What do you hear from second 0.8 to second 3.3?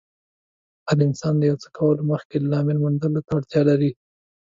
هر انسان د يو څه کولو مخکې د لامل موندلو